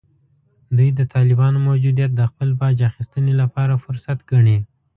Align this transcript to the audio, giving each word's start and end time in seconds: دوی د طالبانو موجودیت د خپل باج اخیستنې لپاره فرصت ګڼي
دوی 0.77 0.89
د 0.99 1.01
طالبانو 1.13 1.57
موجودیت 1.67 2.11
د 2.15 2.21
خپل 2.31 2.49
باج 2.59 2.77
اخیستنې 2.89 3.33
لپاره 3.41 3.81
فرصت 3.85 4.17
ګڼي 4.31 4.57